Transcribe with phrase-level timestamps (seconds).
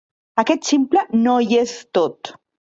[0.43, 2.37] Aquest ximple no hi és tot.